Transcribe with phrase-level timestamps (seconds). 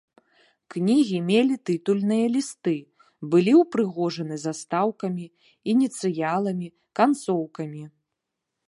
[0.75, 2.73] Кнігі мелі тытульныя лісты,
[3.35, 5.25] былі ўпрыгожаны застаўкамі,
[5.77, 6.67] ініцыяламі,
[7.03, 7.83] канцоўкамі.